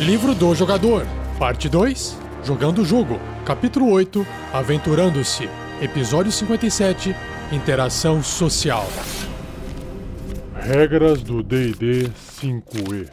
[0.00, 1.06] Livro do Jogador,
[1.38, 5.48] Parte 2 Jogando o Jogo, Capítulo 8 Aventurando-se,
[5.80, 7.14] Episódio 57
[7.52, 8.88] Interação Social.
[10.56, 12.10] Regras do DD
[12.40, 13.08] 5E.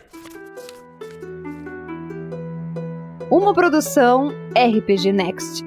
[3.30, 5.64] Uma produção RPG Next.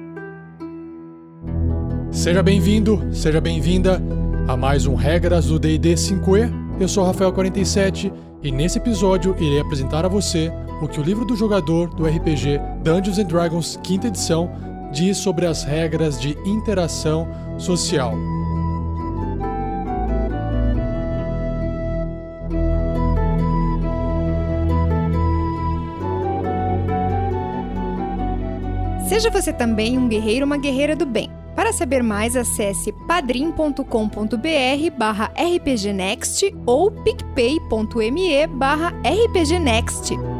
[2.11, 4.01] Seja bem-vindo, seja bem-vinda
[4.49, 6.51] a mais um Regras do DD 5E.
[6.77, 8.11] Eu sou Rafael47
[8.43, 12.59] e nesse episódio irei apresentar a você o que o livro do jogador do RPG
[12.83, 14.51] Dungeons and Dragons quinta edição
[14.91, 18.15] diz sobre as regras de interação social.
[29.07, 31.29] Seja você também um guerreiro ou uma guerreira do bem.
[31.55, 33.81] Para saber mais, acesse padrim.com.br
[34.97, 40.34] barra rpgnext ou picpay.me barra rpgnext.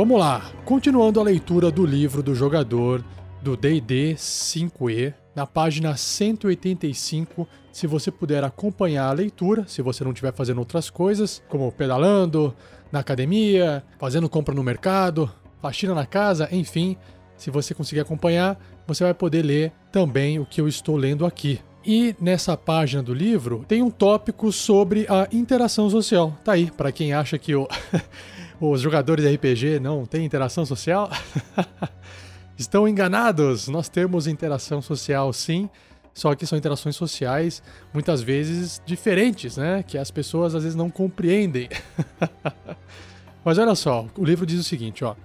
[0.00, 3.04] Vamos lá, continuando a leitura do livro do jogador
[3.42, 10.12] do D&D 5e, na página 185, se você puder acompanhar a leitura, se você não
[10.12, 12.56] estiver fazendo outras coisas, como pedalando,
[12.90, 16.96] na academia, fazendo compra no mercado, faxina na casa, enfim,
[17.36, 21.60] se você conseguir acompanhar, você vai poder ler também o que eu estou lendo aqui.
[21.84, 26.38] E nessa página do livro tem um tópico sobre a interação social.
[26.42, 27.68] Tá aí, para quem acha que o
[28.60, 31.10] os jogadores de RPG não têm interação social?
[32.58, 33.68] Estão enganados!
[33.68, 35.68] Nós temos interação social sim,
[36.12, 39.82] só que são interações sociais muitas vezes diferentes, né?
[39.82, 41.70] Que as pessoas às vezes não compreendem.
[43.42, 45.16] Mas olha só, o livro diz o seguinte, ó.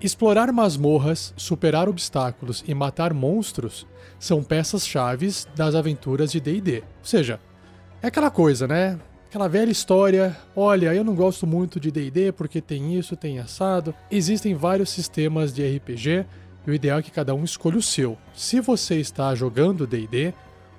[0.00, 3.86] Explorar masmorras, superar obstáculos e matar monstros
[4.18, 6.78] são peças chaves das aventuras de D&D.
[6.78, 7.40] Ou seja,
[8.00, 8.98] é aquela coisa, né?
[9.28, 13.94] Aquela velha história, olha, eu não gosto muito de D&D porque tem isso, tem assado.
[14.10, 16.24] Existem vários sistemas de RPG
[16.66, 18.16] e o ideal é que cada um escolha o seu.
[18.32, 20.32] Se você está jogando D&D,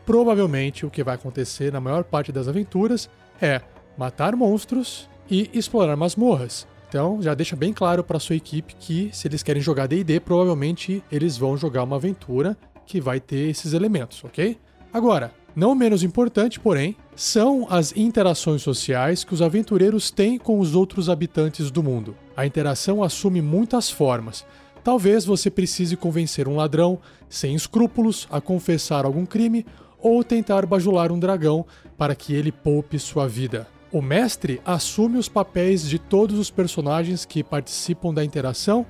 [0.04, 3.08] provavelmente o que vai acontecer na maior parte das aventuras
[3.40, 3.62] é
[3.96, 6.68] matar monstros e explorar masmorras.
[6.88, 11.04] Então, já deixa bem claro para sua equipe que se eles querem jogar D&D, provavelmente
[11.12, 14.58] eles vão jogar uma aventura que vai ter esses elementos, ok?
[14.92, 20.76] Agora, não menos importante, porém, são as interações sociais que os aventureiros têm com os
[20.76, 22.16] outros habitantes do mundo.
[22.36, 24.46] A interação assume muitas formas.
[24.84, 29.66] Talvez você precise convencer um ladrão sem escrúpulos a confessar algum crime
[30.02, 31.66] ou tentar bajular um dragão
[31.98, 33.68] para que ele poupe sua vida.
[33.92, 38.86] O mestre assume os papéis de todos os personagens que participam da interação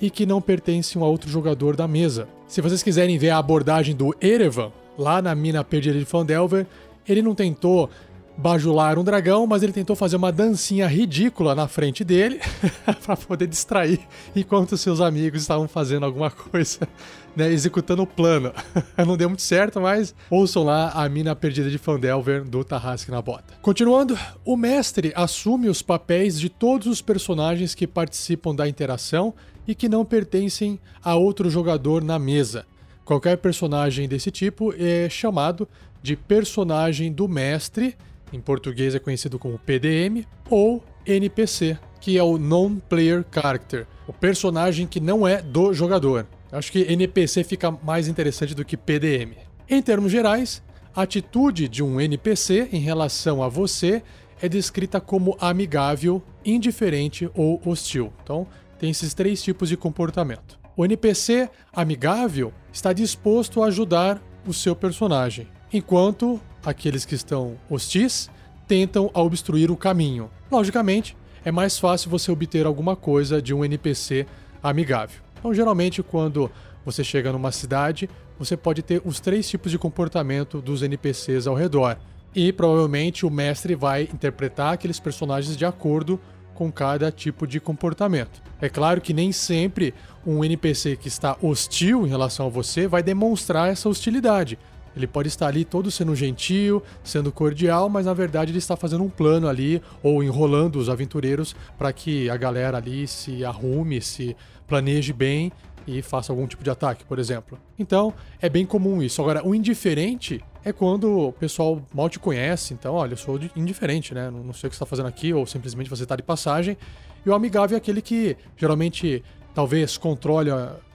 [0.00, 2.28] e que não pertencem a outro jogador da mesa.
[2.48, 6.66] Se vocês quiserem ver a abordagem do Erevan, lá na mina perdida de Fandelver,
[7.08, 7.90] ele não tentou
[8.36, 12.40] bajular um dragão, mas ele tentou fazer uma dancinha ridícula na frente dele
[13.04, 14.00] para poder distrair
[14.34, 16.88] enquanto seus amigos estavam fazendo alguma coisa,
[17.36, 18.52] né, executando o plano.
[18.96, 23.20] Não deu muito certo, mas ouçam lá a mina perdida de Fandelver do Tarrasque na
[23.20, 23.54] bota.
[23.60, 29.34] Continuando, o mestre assume os papéis de todos os personagens que participam da interação
[29.68, 32.64] e que não pertencem a outro jogador na mesa.
[33.10, 35.66] Qualquer personagem desse tipo é chamado
[36.00, 37.96] de personagem do mestre,
[38.32, 44.86] em português é conhecido como PDM, ou NPC, que é o Non-Player Character, o personagem
[44.86, 46.24] que não é do jogador.
[46.52, 49.32] Acho que NPC fica mais interessante do que PDM.
[49.68, 50.62] Em termos gerais,
[50.94, 54.04] a atitude de um NPC em relação a você
[54.40, 58.12] é descrita como amigável, indiferente ou hostil.
[58.22, 58.46] Então,
[58.78, 60.59] tem esses três tipos de comportamento.
[60.76, 68.30] O NPC amigável está disposto a ajudar o seu personagem, enquanto aqueles que estão hostis
[68.66, 70.30] tentam obstruir o caminho.
[70.50, 74.26] Logicamente, é mais fácil você obter alguma coisa de um NPC
[74.62, 75.20] amigável.
[75.38, 76.50] Então, geralmente, quando
[76.84, 78.08] você chega numa cidade,
[78.38, 81.98] você pode ter os três tipos de comportamento dos NPCs ao redor.
[82.34, 86.20] E provavelmente o mestre vai interpretar aqueles personagens de acordo
[86.60, 88.42] com cada tipo de comportamento.
[88.60, 89.94] É claro que nem sempre
[90.26, 94.58] um NPC que está hostil em relação a você vai demonstrar essa hostilidade.
[94.94, 99.02] Ele pode estar ali todo sendo gentil, sendo cordial, mas na verdade ele está fazendo
[99.02, 104.36] um plano ali ou enrolando os aventureiros para que a galera ali se arrume, se
[104.68, 105.50] planeje bem
[105.86, 107.58] e faça algum tipo de ataque, por exemplo.
[107.78, 109.22] Então, é bem comum isso.
[109.22, 114.14] Agora, o indiferente é quando o pessoal mal te conhece, então, olha, eu sou indiferente,
[114.14, 114.30] né?
[114.30, 116.76] Não sei o que você está fazendo aqui, ou simplesmente você está de passagem.
[117.24, 119.22] E o amigável é aquele que geralmente
[119.54, 120.50] talvez controle,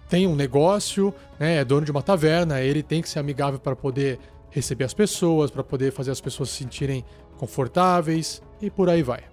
[0.08, 1.58] tem um negócio, né?
[1.58, 4.20] É dono de uma taverna, ele tem que ser amigável para poder
[4.52, 7.04] receber as pessoas, para poder fazer as pessoas se sentirem
[7.38, 9.24] confortáveis e por aí vai.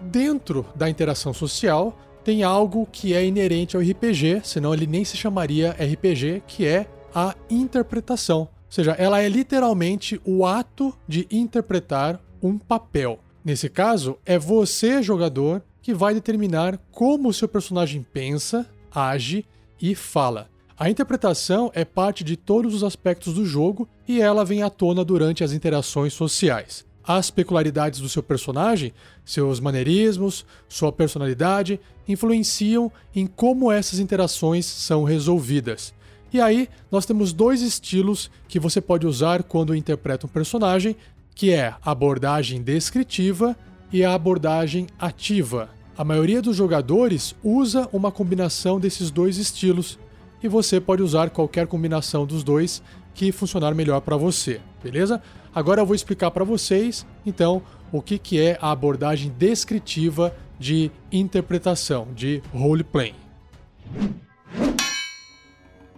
[0.00, 5.16] Dentro da interação social, tem algo que é inerente ao RPG, senão ele nem se
[5.16, 8.40] chamaria RPG, que é a interpretação.
[8.40, 13.18] Ou seja, ela é literalmente o ato de interpretar um papel.
[13.44, 19.44] Nesse caso, é você, jogador, que vai determinar como o seu personagem pensa, age
[19.80, 20.48] e fala.
[20.78, 25.04] A interpretação é parte de todos os aspectos do jogo e ela vem à tona
[25.04, 28.92] durante as interações sociais as peculiaridades do seu personagem,
[29.24, 35.94] seus maneirismos, sua personalidade, influenciam em como essas interações são resolvidas.
[36.32, 40.94] E aí, nós temos dois estilos que você pode usar quando interpreta um personagem,
[41.34, 43.56] que é a abordagem descritiva
[43.92, 45.70] e a abordagem ativa.
[45.96, 49.98] A maioria dos jogadores usa uma combinação desses dois estilos,
[50.42, 52.82] e você pode usar qualquer combinação dos dois
[53.14, 55.20] que funcionar melhor para você, beleza?
[55.52, 60.90] Agora eu vou explicar para vocês, então, o que, que é a abordagem descritiva de
[61.10, 63.14] interpretação, de role-playing.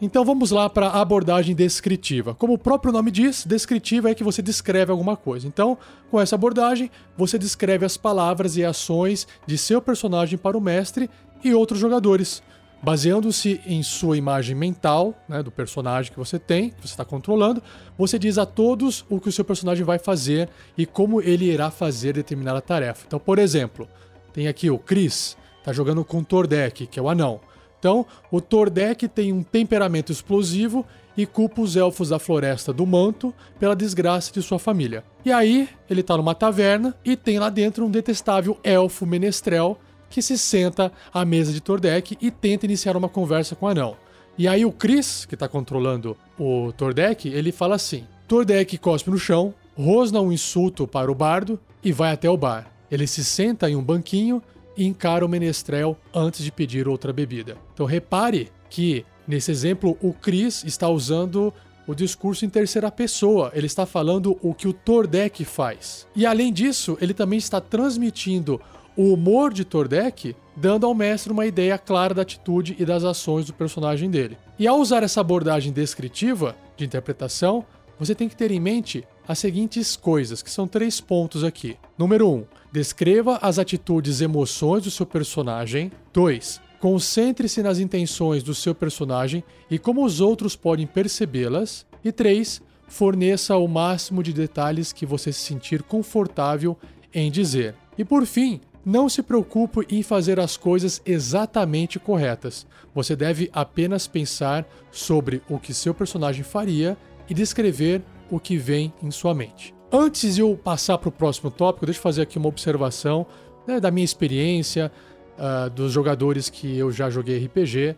[0.03, 2.35] Então vamos lá para a abordagem descritiva.
[2.35, 5.47] Como o próprio nome diz, descritiva é que você descreve alguma coisa.
[5.47, 5.77] Então,
[6.11, 11.11] com essa abordagem, você descreve as palavras e ações de seu personagem para o mestre
[11.45, 12.43] e outros jogadores.
[12.83, 17.63] Baseando-se em sua imagem mental, né, do personagem que você tem, que você está controlando,
[17.99, 20.49] você diz a todos o que o seu personagem vai fazer
[20.79, 23.05] e como ele irá fazer determinada tarefa.
[23.07, 23.87] Então, por exemplo,
[24.33, 27.39] tem aqui o Chris, está jogando com o Tordek, que é o anão.
[27.81, 30.87] Então, o Tordek tem um temperamento explosivo
[31.17, 35.03] e culpa os elfos da floresta do manto pela desgraça de sua família.
[35.25, 39.79] E aí, ele está numa taverna e tem lá dentro um detestável elfo menestrel
[40.11, 43.97] que se senta à mesa de Tordek e tenta iniciar uma conversa com o anão.
[44.37, 49.19] E aí o Chris, que está controlando o Tordek, ele fala assim: Tordek cospe no
[49.19, 52.71] chão, rosna um insulto para o bardo e vai até o bar.
[52.91, 54.43] Ele se senta em um banquinho
[54.77, 57.57] e encara o menestrel antes de pedir outra bebida.
[57.75, 61.53] Então repare que nesse exemplo o Chris está usando
[61.87, 63.51] o discurso em terceira pessoa.
[63.55, 66.07] Ele está falando o que o Tordek faz.
[66.15, 68.61] E além disso, ele também está transmitindo
[68.97, 73.47] o humor de Tordek, dando ao mestre uma ideia clara da atitude e das ações
[73.47, 74.37] do personagem dele.
[74.59, 77.65] E ao usar essa abordagem descritiva de interpretação,
[78.01, 81.77] você tem que ter em mente as seguintes coisas, que são três pontos aqui.
[81.99, 82.35] Número 1.
[82.35, 85.93] Um, descreva as atitudes e emoções do seu personagem.
[86.15, 86.63] 2.
[86.81, 91.85] Concentre-se nas intenções do seu personagem e como os outros podem percebê-las.
[92.03, 92.63] E 3.
[92.89, 96.79] Forneça o máximo de detalhes que você se sentir confortável
[97.13, 97.75] em dizer.
[97.99, 102.67] E por fim, não se preocupe em fazer as coisas exatamente corretas.
[102.95, 106.97] Você deve apenas pensar sobre o que seu personagem faria
[107.31, 109.73] e descrever o que vem em sua mente.
[109.93, 113.27] Antes de eu passar para o próximo tópico, deixa eu fazer aqui uma observação
[113.67, 114.91] né, da minha experiência,
[115.39, 117.97] uh, dos jogadores que eu já joguei RPG.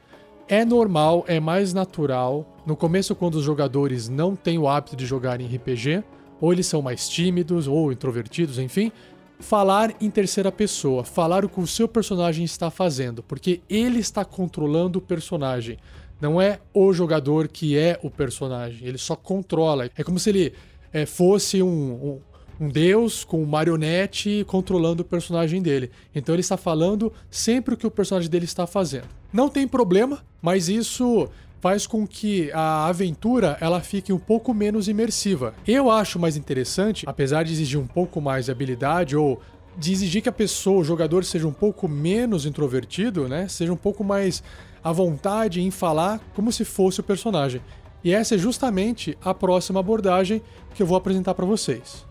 [0.48, 2.46] É normal, é mais natural.
[2.66, 6.04] No começo, quando os jogadores não têm o hábito de jogar em RPG,
[6.40, 8.92] ou eles são mais tímidos ou introvertidos, enfim,
[9.38, 14.24] falar em terceira pessoa, falar o que o seu personagem está fazendo, porque ele está
[14.24, 15.78] controlando o personagem.
[16.22, 19.90] Não é o jogador que é o personagem, ele só controla.
[19.96, 20.52] É como se ele
[20.92, 25.90] é, fosse um, um, um deus com um marionete controlando o personagem dele.
[26.14, 29.08] Então ele está falando sempre o que o personagem dele está fazendo.
[29.32, 31.28] Não tem problema, mas isso
[31.60, 35.52] faz com que a aventura ela fique um pouco menos imersiva.
[35.66, 39.40] Eu acho mais interessante, apesar de exigir um pouco mais de habilidade ou
[39.76, 43.48] de exigir que a pessoa, o jogador, seja um pouco menos introvertido, né?
[43.48, 44.40] Seja um pouco mais
[44.82, 47.60] à vontade em falar como se fosse o personagem.
[48.04, 50.42] E essa é justamente a próxima abordagem
[50.74, 52.04] que eu vou apresentar para vocês.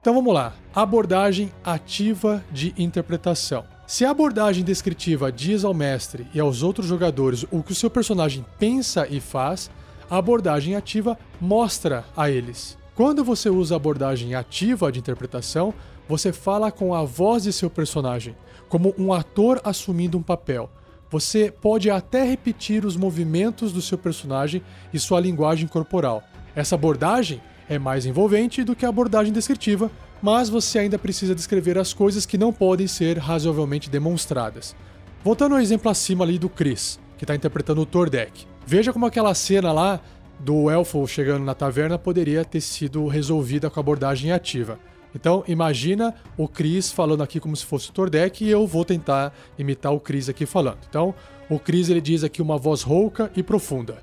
[0.00, 0.54] Então vamos lá.
[0.74, 3.64] Abordagem ativa de interpretação.
[3.86, 7.88] Se a abordagem descritiva diz ao mestre e aos outros jogadores o que o seu
[7.88, 9.70] personagem pensa e faz,
[10.10, 12.76] a abordagem ativa mostra a eles.
[12.94, 15.74] Quando você usa a abordagem ativa de interpretação,
[16.08, 18.36] você fala com a voz de seu personagem,
[18.68, 20.70] como um ator assumindo um papel.
[21.10, 26.22] Você pode até repetir os movimentos do seu personagem e sua linguagem corporal.
[26.54, 29.90] Essa abordagem é mais envolvente do que a abordagem descritiva,
[30.22, 34.76] mas você ainda precisa descrever as coisas que não podem ser razoavelmente demonstradas.
[35.24, 38.46] Voltando ao exemplo acima ali do Chris, que está interpretando o Tordek.
[38.66, 40.00] Veja como aquela cena lá
[40.38, 44.78] do elfo chegando na taverna poderia ter sido resolvida com abordagem ativa.
[45.14, 49.32] Então, imagina o Chris falando aqui como se fosse o Tordek e eu vou tentar
[49.56, 50.78] imitar o Chris aqui falando.
[50.88, 51.14] Então,
[51.48, 53.98] o Chris ele diz aqui uma voz rouca e profunda.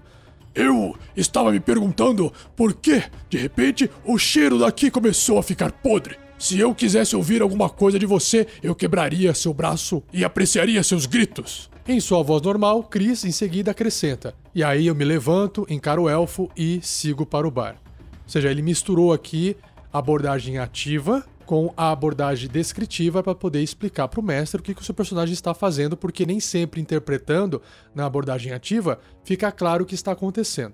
[0.55, 6.17] Eu estava me perguntando por que, de repente, o cheiro daqui começou a ficar podre.
[6.37, 11.05] Se eu quisesse ouvir alguma coisa de você, eu quebraria seu braço e apreciaria seus
[11.05, 11.69] gritos.
[11.87, 16.09] Em sua voz normal, Chris em seguida acrescenta: E aí eu me levanto, encaro o
[16.09, 17.77] elfo e sigo para o bar.
[18.23, 19.55] Ou seja, ele misturou aqui
[19.93, 24.73] a abordagem ativa com a abordagem descritiva para poder explicar para o mestre o que,
[24.73, 27.61] que o seu personagem está fazendo, porque nem sempre interpretando
[27.95, 30.73] na abordagem ativa fica claro o que está acontecendo.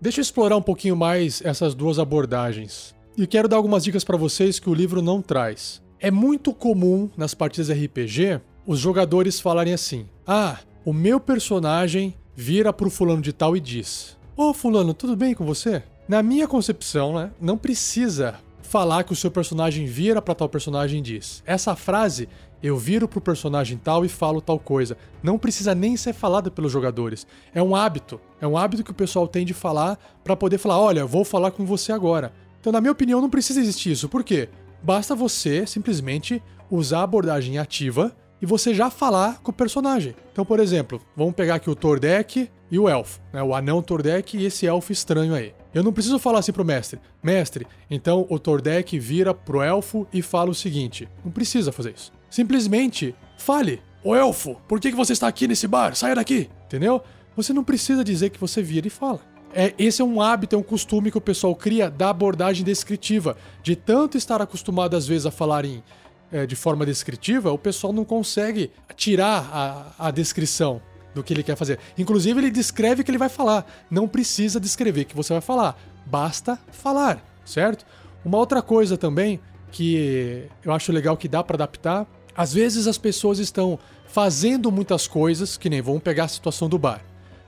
[0.00, 2.94] Deixa eu explorar um pouquinho mais essas duas abordagens.
[3.16, 5.82] E quero dar algumas dicas para vocês que o livro não traz.
[5.98, 12.72] É muito comum nas partidas RPG os jogadores falarem assim: Ah, o meu personagem vira
[12.72, 15.82] pro fulano de tal e diz: Ô oh, fulano, tudo bem com você?
[16.08, 21.00] Na minha concepção, né, não precisa falar que o seu personagem vira para tal personagem
[21.00, 21.42] e diz.
[21.44, 22.26] Essa frase,
[22.62, 26.72] eu viro pro personagem tal e falo tal coisa, não precisa nem ser falada pelos
[26.72, 27.26] jogadores.
[27.54, 28.18] É um hábito.
[28.40, 31.50] É um hábito que o pessoal tem de falar para poder falar, olha, vou falar
[31.50, 32.32] com você agora.
[32.58, 34.08] Então, na minha opinião, não precisa existir isso.
[34.08, 34.48] Por quê?
[34.82, 40.14] Basta você simplesmente usar a abordagem ativa e você já falar com o personagem.
[40.32, 43.42] Então, por exemplo, vamos pegar aqui o Tordek e o elfo, né?
[43.42, 45.54] o anão Tordek e esse elfo estranho aí.
[45.74, 50.22] Eu não preciso falar assim pro mestre, mestre, então o Tordek vira pro elfo e
[50.22, 51.08] fala o seguinte.
[51.24, 52.12] Não precisa fazer isso.
[52.30, 53.82] Simplesmente fale.
[54.02, 55.94] Ô elfo, por que, que você está aqui nesse bar?
[55.94, 56.48] Saia daqui!
[56.66, 57.02] Entendeu?
[57.36, 59.20] Você não precisa dizer que você vira e fala.
[59.54, 63.36] É, esse é um hábito, é um costume que o pessoal cria da abordagem descritiva.
[63.62, 65.82] De tanto estar acostumado, às vezes, a falar em,
[66.32, 70.80] é, de forma descritiva, o pessoal não consegue tirar a, a descrição
[71.14, 71.78] do que ele quer fazer.
[71.96, 73.66] Inclusive, ele descreve o que ele vai falar.
[73.90, 75.78] Não precisa descrever o que você vai falar.
[76.06, 77.84] Basta falar, certo?
[78.24, 82.06] Uma outra coisa também que eu acho legal que dá para adaptar.
[82.36, 86.78] Às vezes as pessoas estão fazendo muitas coisas, que nem vamos pegar a situação do
[86.78, 87.02] bar.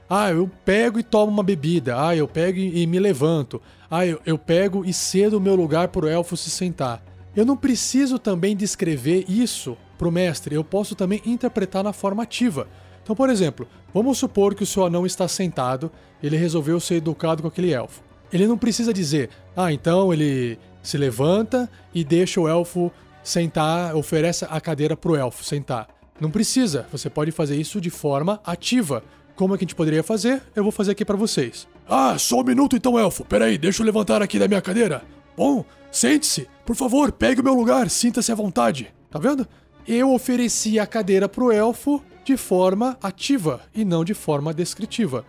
[0.09, 2.05] Ah, eu pego e tomo uma bebida.
[2.05, 3.63] Ah, eu pego e me levanto.
[3.89, 7.03] Ah, eu, eu pego e cedo o meu lugar para o elfo se sentar.
[7.41, 12.23] Eu não preciso também descrever isso para o mestre, eu posso também interpretar na forma
[12.23, 12.69] ativa.
[13.03, 15.91] Então, por exemplo, vamos supor que o seu anão está sentado,
[16.23, 18.03] ele resolveu ser educado com aquele elfo.
[18.31, 22.93] Ele não precisa dizer, ah, então ele se levanta e deixa o elfo
[23.23, 25.89] sentar, oferece a cadeira para o elfo sentar.
[26.21, 29.03] Não precisa, você pode fazer isso de forma ativa.
[29.35, 30.43] Como é que a gente poderia fazer?
[30.55, 31.67] Eu vou fazer aqui para vocês.
[31.89, 33.25] Ah, só um minuto então, elfo.
[33.25, 35.03] Peraí, deixa eu levantar aqui da minha cadeira.
[35.35, 36.49] Bom, sente-se.
[36.65, 38.93] Por favor, pegue o meu lugar, sinta-se à vontade.
[39.11, 39.47] Tá vendo?
[39.87, 45.25] Eu ofereci a cadeira pro elfo de forma ativa e não de forma descritiva.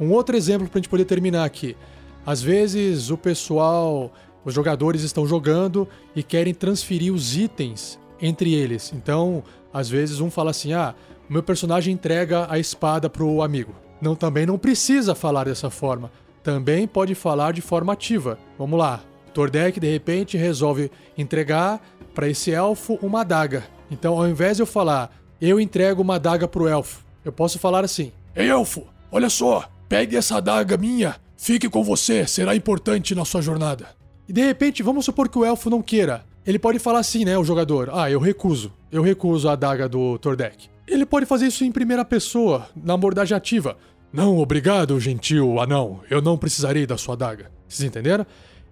[0.00, 1.76] Um outro exemplo pra gente poder terminar aqui.
[2.24, 4.12] Às vezes o pessoal,
[4.44, 8.92] os jogadores estão jogando e querem transferir os itens entre eles.
[8.94, 9.42] Então,
[9.72, 10.94] às vezes um fala assim: "Ah,
[11.28, 13.74] o meu personagem entrega a espada pro amigo.
[14.00, 16.10] Não, também não precisa falar dessa forma.
[16.42, 18.38] Também pode falar de forma ativa.
[18.58, 19.02] Vamos lá.
[19.36, 21.78] Tordek de repente resolve entregar
[22.14, 23.66] para esse elfo uma adaga.
[23.90, 27.84] Então, ao invés de eu falar, eu entrego uma adaga pro elfo, eu posso falar
[27.84, 33.26] assim: Ei, elfo, olha só, pegue essa adaga minha, fique com você, será importante na
[33.26, 33.88] sua jornada.
[34.26, 36.24] E de repente, vamos supor que o elfo não queira.
[36.46, 38.72] Ele pode falar assim, né, o jogador: Ah, eu recuso.
[38.90, 40.70] Eu recuso a adaga do Tordek.
[40.88, 43.76] Ele pode fazer isso em primeira pessoa, na abordagem ativa.
[44.10, 46.00] Não, obrigado, gentil anão.
[46.08, 47.50] Eu não precisarei da sua adaga.
[47.68, 48.24] Vocês entenderam?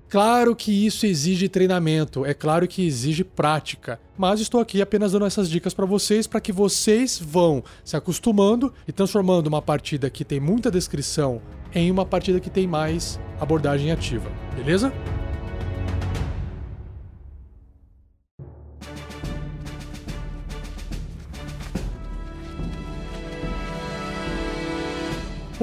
[0.09, 5.25] Claro que isso exige treinamento, é claro que exige prática, mas estou aqui apenas dando
[5.27, 10.25] essas dicas para vocês para que vocês vão se acostumando e transformando uma partida que
[10.25, 11.43] tem muita descrição
[11.75, 14.93] em uma partida que tem mais abordagem ativa, beleza?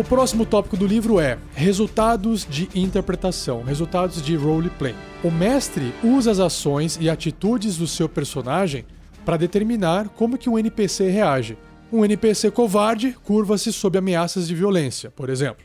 [0.02, 4.96] O próximo tópico do livro é resultados de interpretação, resultados de roleplay.
[5.24, 8.84] O mestre usa as ações e atitudes do seu personagem
[9.24, 11.56] para determinar como que um NPC reage.
[11.94, 15.64] Um NPC covarde curva-se sob ameaças de violência, por exemplo.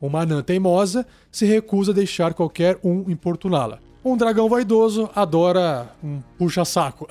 [0.00, 3.78] Uma anã teimosa se recusa a deixar qualquer um importuná-la.
[4.04, 7.06] Um dragão vaidoso adora um puxa-saco.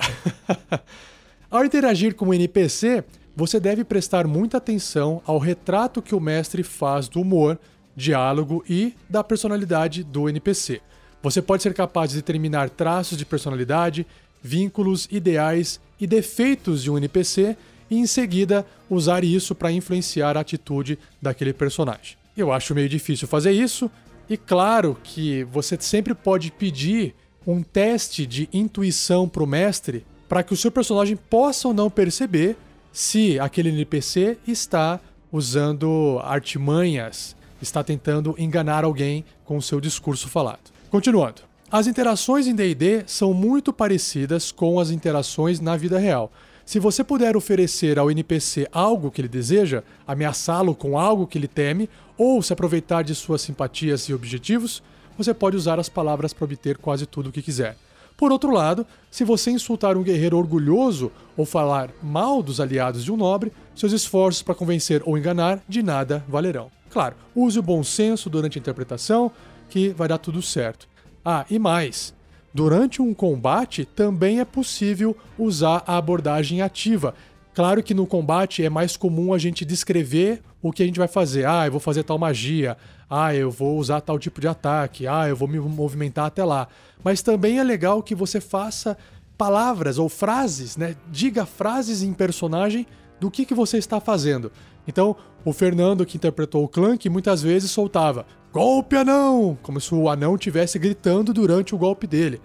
[1.50, 3.02] Ao interagir com o NPC,
[3.36, 7.58] você deve prestar muita atenção ao retrato que o mestre faz do humor,
[7.94, 10.80] diálogo e da personalidade do NPC.
[11.22, 14.06] Você pode ser capaz de determinar traços de personalidade,
[14.42, 17.54] vínculos, ideais e defeitos de um NPC
[17.90, 22.16] e em seguida usar isso para influenciar a atitude daquele personagem.
[22.34, 23.90] Eu acho meio difícil fazer isso,
[24.28, 27.14] e claro que você sempre pode pedir
[27.46, 31.88] um teste de intuição para o mestre para que o seu personagem possa ou não
[31.88, 32.56] perceber
[32.96, 34.98] se aquele NPC está
[35.30, 40.70] usando artimanhas, está tentando enganar alguém com o seu discurso falado.
[40.90, 41.42] Continuando.
[41.70, 46.32] As interações em D&D são muito parecidas com as interações na vida real.
[46.64, 51.48] Se você puder oferecer ao NPC algo que ele deseja, ameaçá-lo com algo que ele
[51.48, 54.82] teme, ou se aproveitar de suas simpatias e objetivos,
[55.18, 57.76] você pode usar as palavras para obter quase tudo o que quiser.
[58.16, 63.12] Por outro lado, se você insultar um guerreiro orgulhoso ou falar mal dos aliados de
[63.12, 66.70] um nobre, seus esforços para convencer ou enganar de nada valerão.
[66.90, 69.30] Claro, use o bom senso durante a interpretação,
[69.68, 70.88] que vai dar tudo certo.
[71.22, 72.14] Ah, e mais.
[72.54, 77.14] Durante um combate também é possível usar a abordagem ativa.
[77.54, 81.08] Claro que no combate é mais comum a gente descrever o que a gente vai
[81.08, 81.46] fazer.
[81.46, 82.76] Ah, eu vou fazer tal magia.
[83.08, 85.06] Ah, eu vou usar tal tipo de ataque.
[85.06, 86.68] Ah, eu vou me movimentar até lá.
[87.02, 88.96] Mas também é legal que você faça
[89.36, 90.96] palavras ou frases, né?
[91.10, 92.86] Diga frases em personagem
[93.20, 94.50] do que, que você está fazendo.
[94.88, 99.58] Então, o Fernando, que interpretou o Clank, muitas vezes soltava Golpe anão!
[99.62, 102.40] Como se o anão estivesse gritando durante o golpe dele.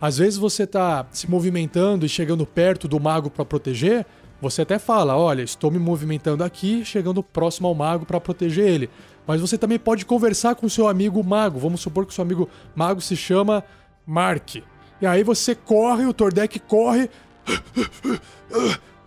[0.00, 4.06] Às vezes você está se movimentando e chegando perto do mago para proteger,
[4.40, 8.90] você até fala: Olha, estou me movimentando aqui, chegando próximo ao mago para proteger ele.
[9.26, 11.58] Mas você também pode conversar com seu amigo mago.
[11.58, 13.64] Vamos supor que seu amigo mago se chama
[14.06, 14.56] Mark.
[15.00, 17.10] E aí você corre, o Tordek corre.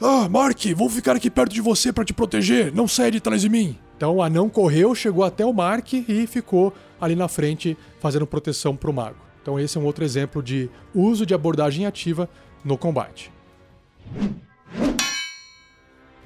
[0.01, 2.73] Ah, Mark, vou ficar aqui perto de você para te proteger.
[2.73, 3.77] Não saia de trás de mim.
[3.97, 8.77] Então o anão correu, chegou até o Mark e ficou ali na frente fazendo proteção
[8.77, 9.17] para o mago.
[9.41, 12.29] Então esse é um outro exemplo de uso de abordagem ativa
[12.63, 13.29] no combate.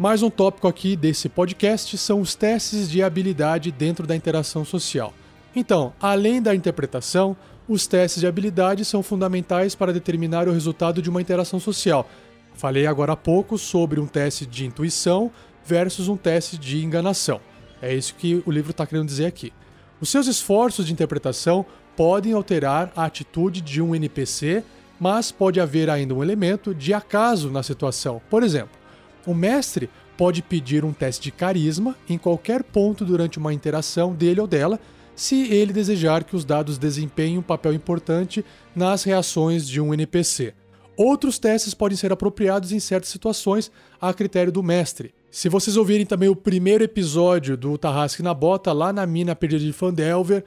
[0.03, 5.13] Mais um tópico aqui desse podcast são os testes de habilidade dentro da interação social.
[5.55, 7.37] Então, além da interpretação,
[7.69, 12.05] os testes de habilidade são fundamentais para determinar o resultado de uma interação social.
[12.53, 15.31] Falei agora há pouco sobre um teste de intuição
[15.65, 17.39] versus um teste de enganação.
[17.81, 19.53] É isso que o livro está querendo dizer aqui.
[20.01, 24.65] Os seus esforços de interpretação podem alterar a atitude de um NPC,
[24.99, 28.21] mas pode haver ainda um elemento de acaso na situação.
[28.29, 28.83] Por exemplo,
[29.25, 34.41] o mestre pode pedir um teste de carisma em qualquer ponto durante uma interação dele
[34.41, 34.79] ou dela,
[35.15, 38.43] se ele desejar que os dados desempenhem um papel importante
[38.75, 40.53] nas reações de um NPC.
[40.95, 45.13] Outros testes podem ser apropriados em certas situações a critério do mestre.
[45.31, 49.63] Se vocês ouvirem também o primeiro episódio do Tarrasque na Bota, lá na mina perdida
[49.63, 50.43] de Fandelver,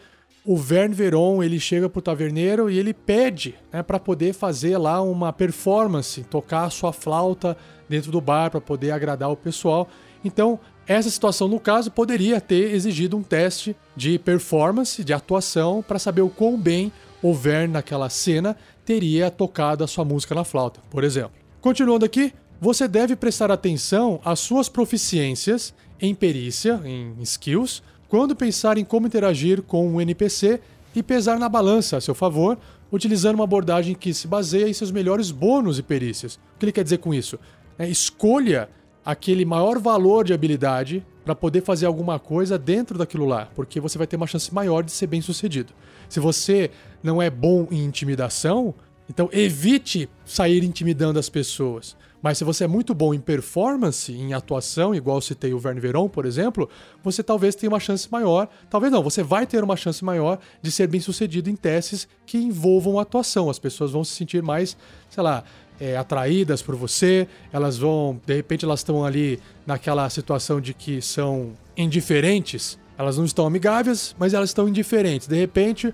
[0.47, 5.03] o Vern Veron ele chega pro taverneiro e ele pede né, para poder fazer lá
[5.03, 7.57] uma performance, tocar a sua flauta
[7.89, 9.89] dentro do bar para poder agradar o pessoal.
[10.25, 15.99] Então, essa situação, no caso, poderia ter exigido um teste de performance, de atuação, para
[15.99, 20.81] saber o quão bem o Vern, naquela cena, teria tocado a sua música na flauta,
[20.89, 21.33] por exemplo.
[21.61, 27.83] Continuando aqui, você deve prestar atenção às suas proficiências em perícia, em skills,
[28.17, 30.59] quando pensar em como interagir com um NPC
[30.95, 32.57] e pesar na balança a seu favor,
[32.91, 36.37] utilizando uma abordagem que se baseia em seus melhores bônus e perícias.
[36.37, 37.39] O que ele quer dizer com isso?
[37.79, 38.71] É, escolha
[39.05, 43.99] aquele maior valor de habilidade para poder fazer alguma coisa dentro daquilo lá, porque você
[43.99, 45.75] vai ter uma chance maior de ser bem sucedido.
[46.09, 46.71] Se você
[47.03, 48.75] não é bom em intimidação,
[49.11, 51.95] então evite sair intimidando as pessoas.
[52.23, 56.09] Mas se você é muito bom em performance, em atuação, igual citei o Verne Veron,
[56.09, 56.69] por exemplo,
[57.03, 60.71] você talvez tenha uma chance maior, talvez não, você vai ter uma chance maior de
[60.71, 63.51] ser bem sucedido em testes que envolvam atuação.
[63.51, 64.77] As pessoas vão se sentir mais,
[65.11, 65.45] sei lá,
[65.81, 71.03] é, atraídas por você, elas vão, de repente, elas estão ali naquela situação de que
[71.03, 75.29] são indiferentes, elas não estão amigáveis, mas elas estão indiferentes.
[75.29, 75.93] De repente,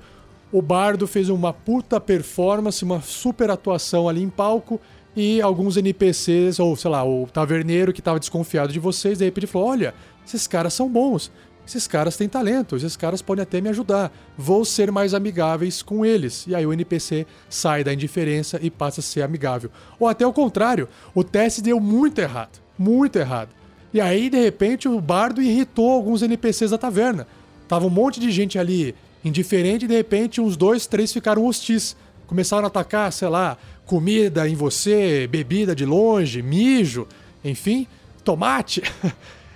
[0.52, 4.80] o bardo fez uma puta performance, uma super atuação ali em palco
[5.14, 9.46] e alguns NPCs, ou sei lá, o taverneiro que estava desconfiado de vocês, de repente
[9.46, 9.94] falou: Olha,
[10.26, 11.30] esses caras são bons,
[11.66, 16.04] esses caras têm talento, esses caras podem até me ajudar, vou ser mais amigáveis com
[16.04, 16.46] eles.
[16.46, 19.70] E aí o NPC sai da indiferença e passa a ser amigável.
[19.98, 23.50] Ou até o contrário, o teste deu muito errado, muito errado.
[23.92, 27.26] E aí, de repente, o bardo irritou alguns NPCs da taverna.
[27.68, 28.94] Tava um monte de gente ali
[29.24, 31.94] indiferente e de repente uns dois, três ficaram hostis.
[32.26, 37.06] Começaram a atacar, sei lá, comida em você, bebida de longe, mijo,
[37.44, 37.86] enfim,
[38.24, 38.82] tomate.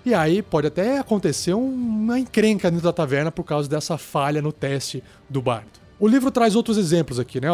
[0.06, 4.52] E aí pode até acontecer uma encrenca dentro da taverna por causa dessa falha no
[4.52, 5.66] teste do bardo.
[5.98, 7.48] O livro traz outros exemplos aqui, né?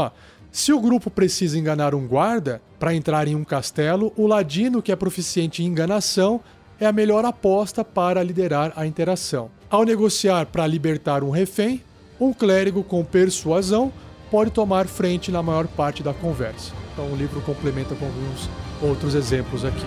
[0.50, 4.92] Se o grupo precisa enganar um guarda para entrar em um castelo, o ladino que
[4.92, 6.42] é proficiente em enganação
[6.78, 9.50] é a melhor aposta para liderar a interação.
[9.70, 11.82] Ao negociar para libertar um refém,
[12.20, 13.90] um clérigo com persuasão
[14.32, 16.72] pode tomar frente na maior parte da conversa.
[16.94, 18.48] Então o livro complementa com alguns
[18.80, 19.84] outros exemplos aqui.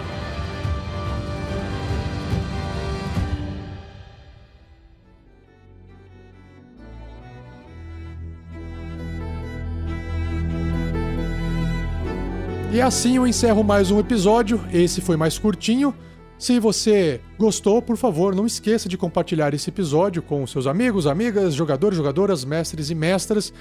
[12.71, 14.63] E assim eu encerro mais um episódio.
[14.71, 15.91] Esse foi mais curtinho.
[16.37, 21.55] Se você gostou, por favor, não esqueça de compartilhar esse episódio com seus amigos, amigas,
[21.55, 23.51] jogadores, jogadoras, mestres e mestras.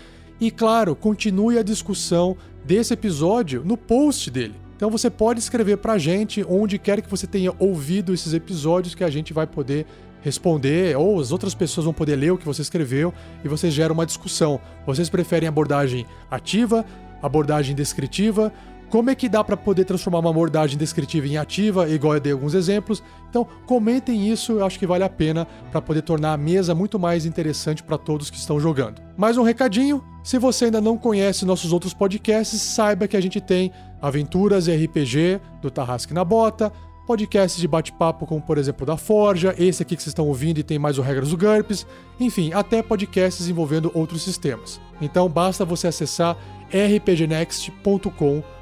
[0.41, 4.55] E claro, continue a discussão desse episódio no post dele.
[4.77, 9.05] Então você pode escrever pra gente onde quer que você tenha ouvido esses episódios que
[9.05, 9.87] a gente vai poder
[10.21, 13.13] responder, ou as outras pessoas vão poder ler o que você escreveu
[13.45, 14.59] e você gera uma discussão.
[14.87, 16.85] Vocês preferem abordagem ativa,
[17.23, 18.51] abordagem descritiva?
[18.95, 22.33] Como é que dá para poder transformar uma abordagem descritiva em ativa, igual eu dei
[22.33, 23.03] alguns exemplos?
[23.29, 26.97] Então, comentem isso, eu acho que vale a pena para poder tornar a mesa muito
[26.97, 29.03] mais interessante para todos que estão jogando.
[29.17, 33.41] Mais um recadinho: se você ainda não conhece nossos outros podcasts, saiba que a gente
[33.41, 36.71] tem Aventuras e RPG do Tarrasque na Bota,
[37.05, 40.63] podcasts de bate-papo, como por exemplo da Forja, esse aqui que vocês estão ouvindo e
[40.63, 41.85] tem mais o Regras do GURPS,
[42.21, 44.81] enfim, até podcasts envolvendo outros sistemas.
[45.01, 46.37] Então basta você acessar
[46.71, 48.55] rpgnext.com.br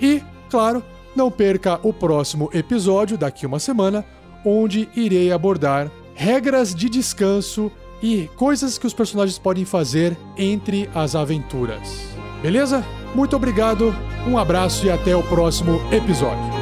[0.00, 0.82] e, claro,
[1.14, 4.04] não perca o próximo episódio daqui uma semana,
[4.44, 7.70] onde irei abordar regras de descanso
[8.02, 12.10] e coisas que os personagens podem fazer entre as aventuras.
[12.42, 12.84] Beleza?
[13.14, 13.94] Muito obrigado,
[14.26, 16.59] um abraço e até o próximo episódio.